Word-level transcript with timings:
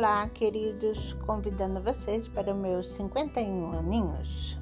Olá, 0.00 0.26
queridos, 0.30 1.12
convidando 1.26 1.78
vocês 1.78 2.26
para 2.26 2.54
os 2.54 2.58
meus 2.58 2.88
51 2.92 3.72
aninhos. 3.78 4.59